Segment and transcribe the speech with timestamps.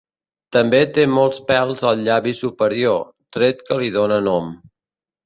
[0.55, 2.97] També té molts pèls al llavi superior,
[3.39, 4.49] tret que li dóna nom.